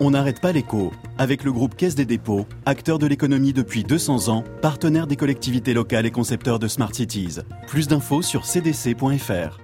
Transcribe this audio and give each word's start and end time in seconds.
On 0.00 0.12
n'arrête 0.12 0.40
pas 0.40 0.52
l'écho 0.52 0.92
avec 1.18 1.42
le 1.42 1.50
groupe 1.50 1.74
Caisse 1.74 1.96
des 1.96 2.04
dépôts, 2.04 2.46
acteur 2.66 3.00
de 3.00 3.06
l'économie 3.08 3.52
depuis 3.52 3.82
200 3.82 4.28
ans, 4.28 4.44
partenaire 4.62 5.08
des 5.08 5.16
collectivités 5.16 5.74
locales 5.74 6.06
et 6.06 6.12
concepteur 6.12 6.60
de 6.60 6.68
Smart 6.68 6.94
Cities. 6.94 7.38
Plus 7.66 7.88
d'infos 7.88 8.22
sur 8.22 8.44
cdc.fr. 8.44 9.58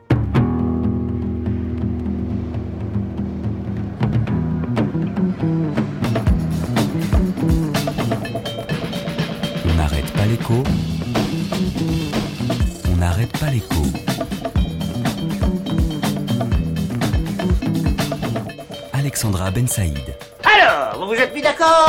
On 9.64 9.74
n'arrête 9.76 10.12
pas 10.12 10.26
l'écho. 10.26 10.62
On 12.92 12.96
n'arrête 12.96 13.38
pas 13.38 13.50
l'écho. 13.50 13.82
Alexandra 19.14 19.52
Ben 19.52 19.68
Saïd. 19.68 20.16
Alors, 20.42 20.98
vous 20.98 21.14
vous 21.14 21.20
êtes 21.20 21.32
mis 21.32 21.40
d'accord? 21.40 21.88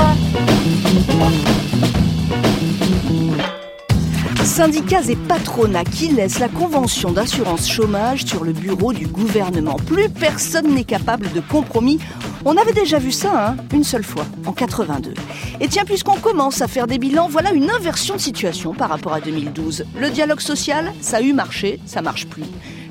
Syndicats 4.43 5.09
et 5.09 5.15
patronats 5.15 5.85
qui 5.85 6.09
laissent 6.09 6.37
la 6.37 6.49
convention 6.49 7.11
d'assurance 7.11 7.67
chômage 7.67 8.25
sur 8.25 8.43
le 8.43 8.53
bureau 8.53 8.93
du 8.93 9.07
gouvernement. 9.07 9.77
Plus 9.87 10.07
personne 10.07 10.75
n'est 10.75 10.83
capable 10.83 11.31
de 11.31 11.39
compromis. 11.39 11.97
On 12.45 12.57
avait 12.57 12.73
déjà 12.73 12.99
vu 12.99 13.11
ça, 13.11 13.47
hein, 13.47 13.55
une 13.73 13.83
seule 13.83 14.03
fois, 14.03 14.27
en 14.45 14.51
82. 14.51 15.15
Et 15.61 15.67
tiens, 15.67 15.83
puisqu'on 15.83 16.17
commence 16.17 16.61
à 16.61 16.67
faire 16.67 16.85
des 16.85 16.99
bilans, 16.99 17.27
voilà 17.27 17.53
une 17.53 17.71
inversion 17.71 18.17
de 18.17 18.21
situation 18.21 18.75
par 18.75 18.89
rapport 18.89 19.13
à 19.13 19.19
2012. 19.19 19.85
Le 19.99 20.11
dialogue 20.11 20.41
social, 20.41 20.93
ça 21.01 21.17
a 21.17 21.21
eu 21.21 21.33
marché, 21.33 21.79
ça 21.87 22.03
marche 22.03 22.27
plus. 22.27 22.43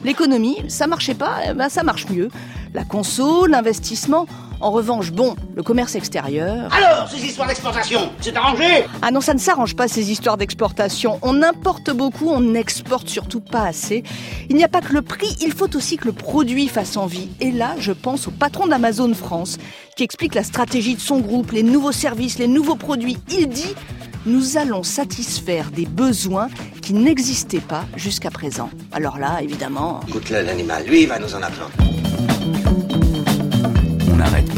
L'économie, 0.02 0.56
ça 0.66 0.88
marchait 0.88 1.14
pas, 1.14 1.36
eh 1.48 1.54
ben 1.54 1.68
ça 1.68 1.84
marche 1.84 2.08
mieux. 2.10 2.30
La 2.74 2.82
conso, 2.82 3.46
l'investissement, 3.46 4.26
en 4.60 4.72
revanche, 4.72 5.12
bon, 5.12 5.36
le 5.54 5.62
commerce 5.62 5.94
extérieur. 5.94 6.74
Alors, 6.74 7.08
ces 7.08 7.24
histoires 7.24 7.46
d'exportation, 7.46 8.10
c'est 8.20 8.36
arrangé? 8.36 8.84
Ah 9.00 9.12
non, 9.12 9.20
ça 9.20 9.32
ne 9.32 9.38
s'arrange 9.38 9.76
pas 9.76 9.86
ces 9.86 10.10
histoires 10.10 10.36
d'exportation. 10.36 11.20
On 11.22 11.40
importe 11.42 11.92
beaucoup, 11.92 12.28
on 12.28 12.40
n'exporte 12.40 13.08
surtout 13.08 13.38
pas 13.38 13.62
assez. 13.62 14.02
Il 14.50 14.56
n'y 14.56 14.64
a 14.64 14.68
pas 14.68 14.80
que 14.80 14.92
le 14.92 15.02
prix, 15.02 15.36
il 15.40 15.52
faut 15.52 15.76
aussi 15.76 15.98
que 15.98 16.06
le 16.06 16.12
produit 16.12 16.66
fasse 16.66 16.96
envie. 16.96 17.28
Et 17.40 17.52
là, 17.52 17.76
je 17.78 17.92
pense 17.92 18.26
au 18.26 18.32
patron 18.32 18.66
d'Amazon 18.66 19.14
France, 19.14 19.58
qui 19.96 20.02
explique 20.02 20.34
la 20.34 20.42
stratégie 20.42 20.96
de 20.96 21.00
son 21.00 21.20
groupe, 21.20 21.52
les 21.52 21.62
nouveaux 21.62 21.92
services, 21.92 22.40
les 22.40 22.48
nouveaux 22.48 22.74
produits. 22.74 23.18
Il 23.30 23.48
dit 23.48 23.74
nous 24.26 24.56
allons 24.56 24.82
satisfaire 24.82 25.70
des 25.70 25.86
besoins 25.86 26.48
qui 26.82 26.94
n'existaient 26.94 27.60
pas 27.60 27.84
jusqu'à 27.94 28.30
présent. 28.30 28.70
Alors 28.90 29.18
là, 29.18 29.40
évidemment. 29.42 30.00
Écoute-le, 30.08 30.42
l'animal, 30.42 30.84
lui, 30.86 31.02
il 31.02 31.08
va 31.08 31.20
nous 31.20 31.34
en 31.34 31.42
apprendre. 31.42 31.70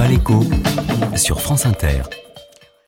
L'écho 0.05 0.45
sur 1.17 1.41
France 1.41 1.67
Inter. 1.67 2.03